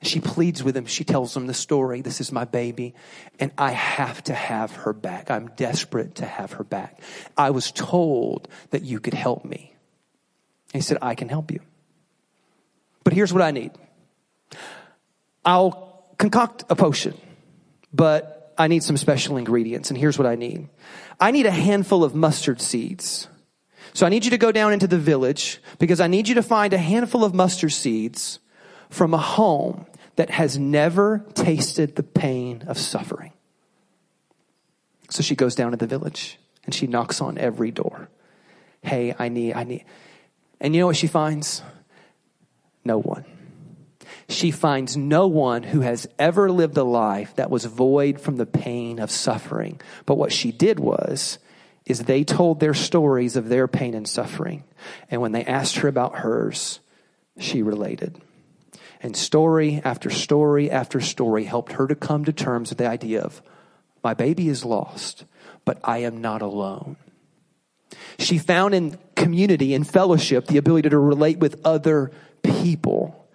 [0.07, 0.87] She pleads with him.
[0.87, 2.01] She tells him the story.
[2.01, 2.95] This is my baby,
[3.39, 5.31] and I have to have her back.
[5.31, 7.01] I'm desperate to have her back.
[7.37, 9.75] I was told that you could help me.
[10.73, 11.61] he said, I can help you.
[13.05, 13.73] But here's what I need
[15.45, 17.15] I'll concoct a potion,
[17.93, 20.69] but I need some special ingredients, and here's what I need
[21.21, 23.29] I need a handful of mustard seeds.
[23.93, 26.43] So I need you to go down into the village because I need you to
[26.43, 28.41] find a handful of mustard seeds
[28.91, 29.87] from a home
[30.17, 33.33] that has never tasted the pain of suffering.
[35.11, 38.09] So she goes down to the village and she knocks on every door.
[38.83, 39.85] Hey, I need, I need.
[40.61, 41.63] And you know what she finds?
[42.85, 43.25] No one.
[44.29, 48.47] She finds no one who has ever lived a life that was void from the
[48.47, 49.81] pain of suffering.
[50.07, 51.39] But what she did was,
[51.87, 54.65] is they told their stories of their pain and suffering.
[55.11, 56.81] And when they asked her about hers,
[57.39, 58.21] she related.
[59.05, 63.21] And story after story after story helped her to come to terms with the idea
[63.21, 63.43] of
[64.03, 65.27] my baby is lost,
[65.67, 66.97] but I am not alone.
[68.19, 72.13] She found in community and fellowship the ability to relate with other
[72.43, 73.29] people.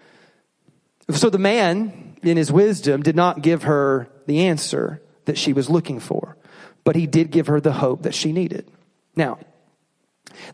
[1.11, 5.69] So the man, in his wisdom, did not give her the answer that she was
[5.69, 6.35] looking for,
[6.83, 8.67] but he did give her the hope that she needed.
[9.15, 9.37] Now,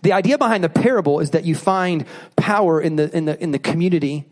[0.01, 3.51] the idea behind the parable is that you find power in the, in the, in
[3.51, 4.25] the community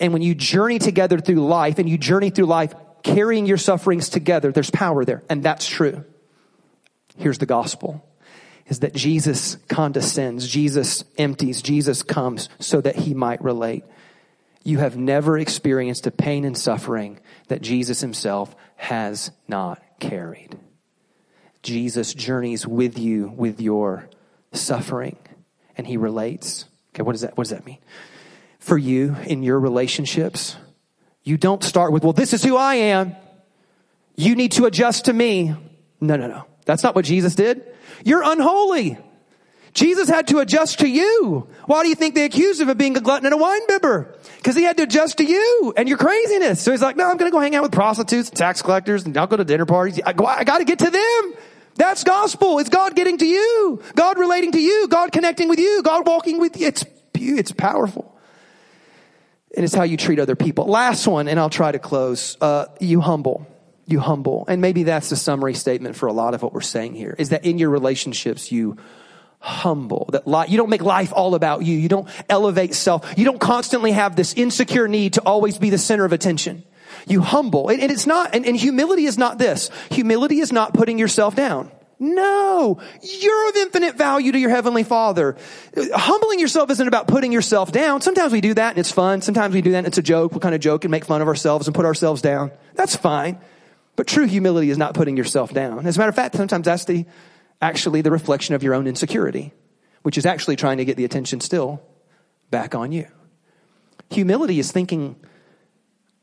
[0.00, 4.08] and when you journey together through life and you journey through life carrying your sufferings
[4.08, 5.22] together, there's power there.
[5.28, 6.04] And that's true.
[7.16, 8.06] Here's the gospel
[8.66, 13.84] is that Jesus condescends, Jesus empties, Jesus comes so that he might relate.
[14.64, 20.56] You have never experienced a pain and suffering that Jesus himself has not carried.
[21.62, 24.08] Jesus journeys with you with your
[24.52, 25.18] suffering
[25.76, 26.66] and he relates.
[26.94, 27.78] Okay, what does that what does that mean?
[28.62, 30.56] For you in your relationships.
[31.24, 33.16] You don't start with, well, this is who I am.
[34.14, 35.54] You need to adjust to me.
[36.00, 36.46] No, no, no.
[36.64, 37.66] That's not what Jesus did.
[38.04, 38.98] You're unholy.
[39.74, 41.48] Jesus had to adjust to you.
[41.66, 44.16] Why do you think they accused him of being a glutton and a wine bibber?
[44.36, 46.62] Because he had to adjust to you and your craziness.
[46.62, 49.16] So he's like, no, I'm going to go hang out with prostitutes, tax collectors, and
[49.16, 50.00] I'll go to dinner parties.
[50.04, 51.34] I, I got to get to them.
[51.74, 52.60] That's gospel.
[52.60, 53.82] It's God getting to you.
[53.96, 54.86] God relating to you.
[54.86, 55.82] God connecting with you.
[55.82, 56.68] God walking with you.
[56.68, 58.11] It's, it's powerful
[59.54, 60.66] and it's how you treat other people.
[60.66, 62.36] Last one, and I'll try to close.
[62.40, 63.46] Uh, you humble.
[63.86, 64.44] You humble.
[64.48, 67.30] And maybe that's the summary statement for a lot of what we're saying here is
[67.30, 68.76] that in your relationships, you
[69.40, 70.08] humble.
[70.12, 71.76] That li- you don't make life all about you.
[71.76, 73.12] You don't elevate self.
[73.18, 76.62] You don't constantly have this insecure need to always be the center of attention.
[77.06, 77.68] You humble.
[77.68, 79.70] And, and it's not, and, and humility is not this.
[79.90, 81.70] Humility is not putting yourself down.
[82.02, 85.36] No, you're of infinite value to your heavenly father.
[85.76, 88.00] Humbling yourself isn't about putting yourself down.
[88.00, 89.22] Sometimes we do that and it's fun.
[89.22, 90.32] Sometimes we do that and it's a joke.
[90.32, 92.50] We kind of joke and make fun of ourselves and put ourselves down.
[92.74, 93.38] That's fine.
[93.94, 95.86] But true humility is not putting yourself down.
[95.86, 97.06] As a matter of fact, sometimes that's the,
[97.60, 99.52] actually the reflection of your own insecurity,
[100.02, 101.80] which is actually trying to get the attention still
[102.50, 103.06] back on you.
[104.10, 105.14] Humility is thinking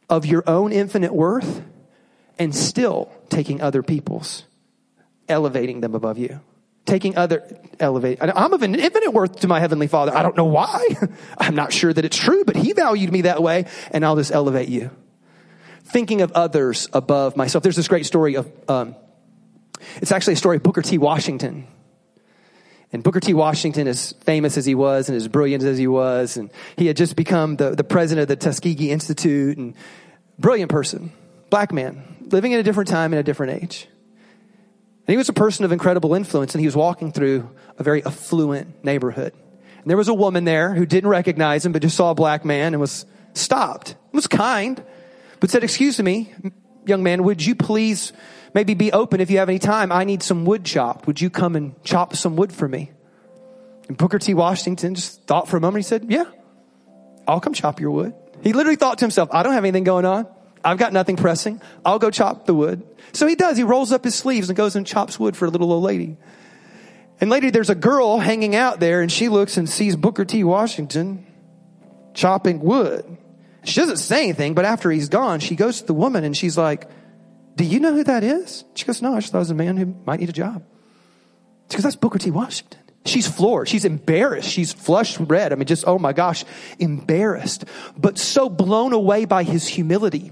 [0.09, 1.63] of your own infinite worth
[2.37, 4.43] and still taking other people's
[5.29, 6.39] elevating them above you.
[6.85, 7.43] Taking other,
[7.79, 8.17] elevate.
[8.21, 10.15] I'm of an infinite worth to my heavenly father.
[10.15, 10.85] I don't know why.
[11.37, 14.31] I'm not sure that it's true, but he valued me that way and I'll just
[14.31, 14.89] elevate you.
[15.83, 17.63] Thinking of others above myself.
[17.63, 18.95] There's this great story of, um,
[19.97, 20.97] it's actually a story of Booker T.
[20.97, 21.67] Washington.
[22.91, 23.33] And Booker T.
[23.35, 26.97] Washington, as famous as he was and as brilliant as he was, and he had
[26.97, 29.75] just become the, the president of the Tuskegee Institute and
[30.39, 31.11] brilliant person,
[31.51, 33.87] black man, living in a different time and a different age.
[35.09, 38.83] He was a person of incredible influence, and he was walking through a very affluent
[38.83, 39.33] neighborhood.
[39.81, 42.45] And there was a woman there who didn't recognize him, but just saw a black
[42.45, 43.95] man and was stopped.
[44.11, 44.83] Was kind,
[45.39, 46.33] but said, excuse me,
[46.85, 48.13] young man, would you please
[48.53, 49.91] maybe be open if you have any time?
[49.91, 51.07] I need some wood chopped.
[51.07, 52.91] Would you come and chop some wood for me?
[53.87, 54.33] And Booker T.
[54.33, 55.85] Washington just thought for a moment.
[55.85, 56.25] He said, yeah,
[57.27, 58.13] I'll come chop your wood.
[58.43, 60.27] He literally thought to himself, I don't have anything going on.
[60.69, 61.61] I've got nothing pressing.
[61.83, 62.83] I'll go chop the wood.
[63.11, 63.57] So he does.
[63.57, 66.15] He rolls up his sleeves and goes and chops wood for a little old lady.
[67.19, 70.43] And lady, there's a girl hanging out there and she looks and sees Booker T.
[70.43, 71.25] Washington
[72.13, 73.17] chopping wood.
[73.63, 76.55] She doesn't say anything, but after he's gone, she goes to the woman and she's
[76.57, 76.87] like,
[77.55, 78.63] do you know who that is?
[78.75, 80.63] She goes, no, I just thought it was a man who might need a job.
[81.71, 82.29] She goes, that's Booker T.
[82.29, 82.79] Washington.
[83.05, 83.67] She's floored.
[83.67, 84.49] She's embarrassed.
[84.49, 85.51] She's flushed red.
[85.51, 86.45] I mean, just, oh my gosh,
[86.77, 87.65] embarrassed,
[87.97, 90.31] but so blown away by his humility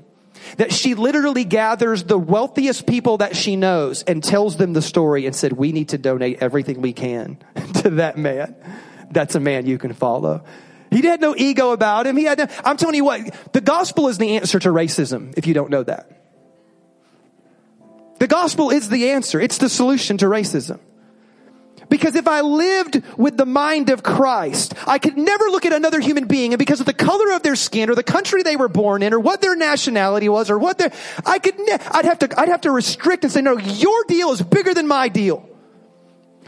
[0.58, 5.26] that she literally gathers the wealthiest people that she knows and tells them the story
[5.26, 7.38] and said, we need to donate everything we can
[7.76, 8.56] to that man.
[9.12, 10.43] That's a man you can follow.
[10.89, 12.15] He had no ego about him.
[12.17, 15.47] He had no, I'm telling you what, the gospel is the answer to racism if
[15.47, 16.12] you don't know that.
[18.19, 19.39] The gospel is the answer.
[19.39, 20.80] It's the solution to racism.
[21.89, 26.02] Because if I lived with the mind of Christ, I could never look at another
[26.02, 28.67] human being and because of the color of their skin or the country they were
[28.67, 30.91] born in or what their nationality was or what their,
[31.26, 34.32] I could, ne- I'd have to, I'd have to restrict and say, no, your deal
[34.32, 35.47] is bigger than my deal.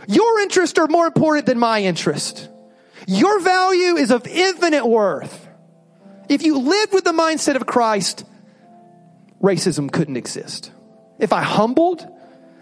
[0.08, 2.50] Your interests are more important than my interest.
[3.08, 5.48] Your value is of infinite worth.
[6.28, 8.26] If you lived with the mindset of Christ,
[9.42, 10.72] racism couldn't exist.
[11.18, 12.08] If I humbled,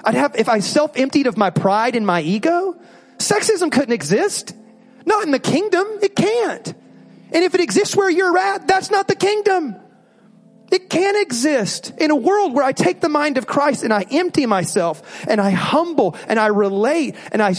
[0.08, 2.80] I'd have, if I self emptied of my pride and my ego,
[3.17, 4.56] sexism couldn't exist.
[5.06, 5.86] Not in the kingdom.
[6.02, 6.65] It can't.
[6.65, 9.76] And if it exists where you're at, that's not the kingdom.
[10.72, 14.06] It can't exist in a world where I take the mind of Christ and I
[14.10, 17.54] empty myself and I humble and I relate and I,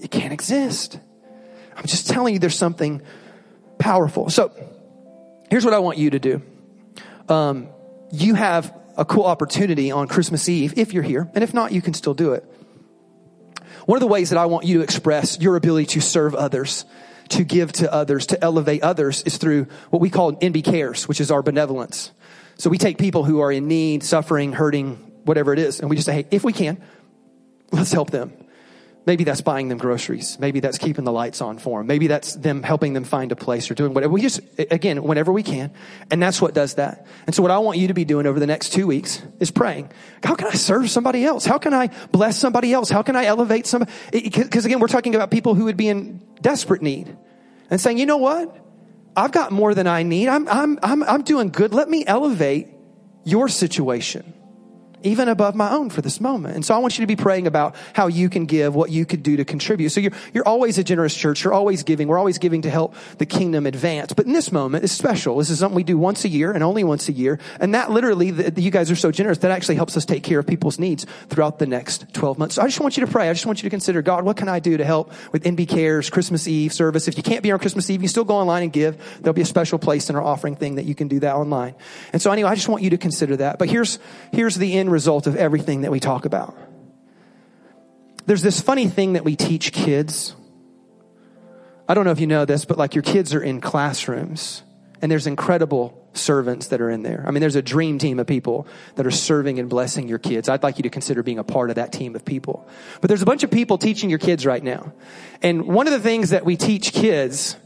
[0.00, 0.96] it can't exist.
[1.76, 3.02] I'm just telling you there's something
[3.80, 4.30] powerful.
[4.30, 4.52] So
[5.50, 6.42] here's what I want you to do.
[7.28, 7.68] Um,
[8.12, 11.28] you have a cool opportunity on Christmas Eve if you're here.
[11.34, 12.44] And if not, you can still do it.
[13.86, 16.84] One of the ways that I want you to express your ability to serve others,
[17.30, 21.18] to give to others, to elevate others is through what we call NB Cares, which
[21.18, 22.12] is our benevolence.
[22.58, 25.96] So we take people who are in need, suffering, hurting, whatever it is, and we
[25.96, 26.78] just say, hey, if we can,
[27.72, 28.34] let's help them.
[29.06, 30.38] Maybe that's buying them groceries.
[30.38, 31.86] Maybe that's keeping the lights on for them.
[31.86, 34.12] Maybe that's them helping them find a place or doing whatever.
[34.12, 35.72] We just, again, whenever we can.
[36.10, 37.06] And that's what does that.
[37.26, 39.50] And so what I want you to be doing over the next two weeks is
[39.50, 39.90] praying.
[40.22, 41.46] How can I serve somebody else?
[41.46, 42.90] How can I bless somebody else?
[42.90, 43.90] How can I elevate somebody?
[44.12, 47.16] Because again, we're talking about people who would be in desperate need
[47.70, 48.54] and saying, you know what?
[49.16, 50.28] I've got more than I need.
[50.28, 51.72] I'm, I'm, I'm, I'm doing good.
[51.72, 52.68] Let me elevate
[53.24, 54.34] your situation
[55.02, 56.54] even above my own for this moment.
[56.54, 59.06] And so I want you to be praying about how you can give, what you
[59.06, 59.90] could do to contribute.
[59.90, 61.44] So you're, you're always a generous church.
[61.44, 62.08] You're always giving.
[62.08, 64.12] We're always giving to help the kingdom advance.
[64.12, 65.38] But in this moment, it's special.
[65.38, 67.38] This is something we do once a year and only once a year.
[67.60, 70.22] And that literally, the, the, you guys are so generous, that actually helps us take
[70.22, 72.54] care of people's needs throughout the next 12 months.
[72.56, 73.28] So I just want you to pray.
[73.28, 75.68] I just want you to consider, God, what can I do to help with NB
[75.68, 77.08] Cares, Christmas Eve service?
[77.08, 79.20] If you can't be on Christmas Eve, you still go online and give.
[79.20, 81.74] There'll be a special place in our offering thing that you can do that online.
[82.12, 83.58] And so anyway, I just want you to consider that.
[83.58, 83.98] But here's,
[84.32, 86.56] here's the end result of everything that we talk about.
[88.26, 90.34] There's this funny thing that we teach kids.
[91.88, 94.62] I don't know if you know this, but like your kids are in classrooms
[95.02, 97.24] and there's incredible servants that are in there.
[97.26, 100.48] I mean, there's a dream team of people that are serving and blessing your kids.
[100.48, 102.68] I'd like you to consider being a part of that team of people.
[103.00, 104.92] But there's a bunch of people teaching your kids right now.
[105.42, 107.56] And one of the things that we teach kids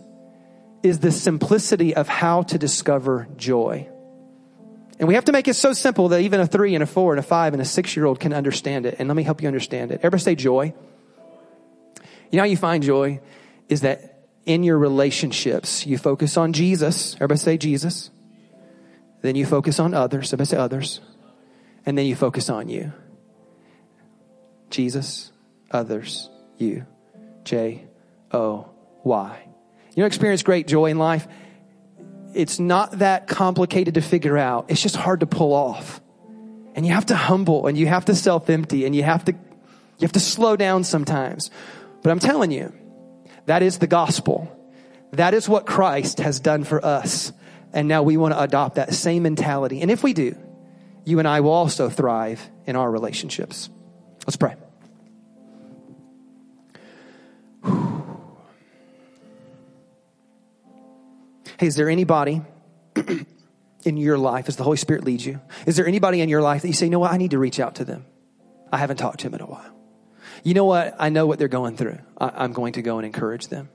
[0.83, 3.89] is the simplicity of how to discover joy.
[4.99, 7.13] And we have to make it so simple that even a three and a four
[7.13, 8.97] and a five and a six year old can understand it.
[8.99, 9.97] And let me help you understand it.
[9.97, 10.75] Everybody say joy.
[12.31, 13.21] You know how you find joy
[13.69, 17.15] is that in your relationships, you focus on Jesus.
[17.17, 18.11] Everybody say Jesus.
[19.23, 20.33] Then you focus on others.
[20.33, 21.01] Everybody say others.
[21.87, 22.93] And then you focus on you.
[24.71, 25.33] Jesus,
[25.71, 26.29] others,
[26.59, 26.87] you.
[27.45, 27.87] J
[28.33, 28.71] O
[29.05, 29.43] Y.
[29.95, 31.29] You know, experience great joy in life
[32.35, 34.67] it's not that complicated to figure out.
[34.69, 36.01] It's just hard to pull off.
[36.75, 39.33] And you have to humble and you have to self empty and you have to,
[39.33, 41.51] you have to slow down sometimes.
[42.03, 42.73] But I'm telling you,
[43.47, 44.51] that is the gospel.
[45.13, 47.33] That is what Christ has done for us.
[47.73, 49.81] And now we want to adopt that same mentality.
[49.81, 50.37] And if we do,
[51.05, 53.69] you and I will also thrive in our relationships.
[54.27, 54.57] Let's pray.
[61.59, 62.43] Hey, is there anybody
[63.85, 65.41] in your life as the Holy Spirit leads you?
[65.67, 67.39] Is there anybody in your life that you say, you know what, I need to
[67.39, 68.07] reach out to them?
[68.73, 69.75] I haven't talked to them in a while.
[70.43, 70.97] You know what?
[70.99, 71.99] I know what they're going through.
[72.19, 73.69] I, am going to go and encourage them.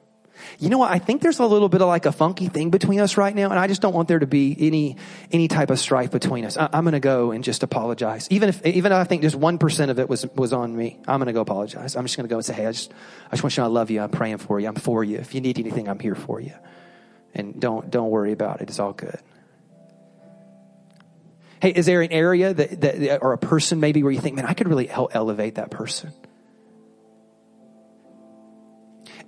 [0.58, 0.92] You know what?
[0.92, 3.50] I think there's a little bit of like a funky thing between us right now,
[3.50, 4.96] and I just don't want there to be any
[5.32, 6.58] any type of strife between us.
[6.58, 9.36] I, am going to go and just apologize, even if even if I think just
[9.36, 10.98] one percent of it was was on me.
[11.08, 11.98] I'm going to go apologize.
[11.98, 12.94] I'm just going to go and say, hey, I just
[13.28, 14.02] I just want you to know I love you.
[14.02, 14.68] I'm praying for you.
[14.68, 15.18] I'm for you.
[15.18, 16.54] If you need anything, I'm here for you.
[17.34, 18.70] And don't don't worry about it.
[18.70, 19.20] It's all good.
[21.62, 24.46] Hey, is there an area that, that or a person maybe where you think, man,
[24.46, 26.14] I could really help elevate that person?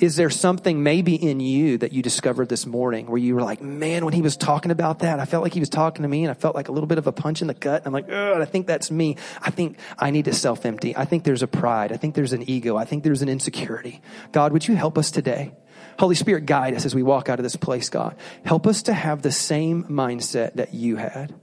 [0.01, 3.61] Is there something maybe in you that you discovered this morning where you were like,
[3.61, 6.23] man, when he was talking about that, I felt like he was talking to me
[6.23, 7.83] and I felt like a little bit of a punch in the gut.
[7.85, 9.17] I'm like, I think that's me.
[9.41, 10.97] I think I need to self empty.
[10.97, 11.91] I think there's a pride.
[11.91, 12.77] I think there's an ego.
[12.77, 14.01] I think there's an insecurity.
[14.31, 15.51] God, would you help us today?
[15.99, 18.15] Holy Spirit, guide us as we walk out of this place, God.
[18.45, 21.33] Help us to have the same mindset that you had.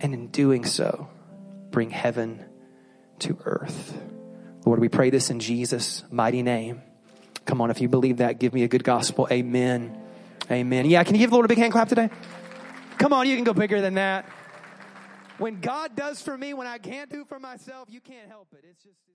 [0.00, 1.08] And in doing so,
[1.70, 2.44] bring heaven
[3.20, 4.00] to earth.
[4.64, 6.82] Lord, we pray this in Jesus' mighty name.
[7.44, 9.26] Come on, if you believe that, give me a good gospel.
[9.30, 9.98] Amen.
[10.50, 10.86] Amen.
[10.86, 12.10] Yeah, can you give the Lord a big hand clap today?
[12.98, 14.26] Come on, you can go bigger than that.
[15.38, 18.64] When God does for me, when I can't do for myself, you can't help it.
[18.68, 19.07] It's just.